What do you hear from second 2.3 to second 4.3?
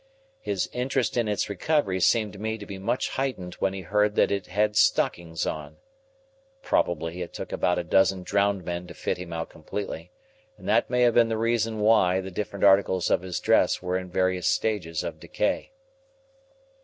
to me to be much heightened when he heard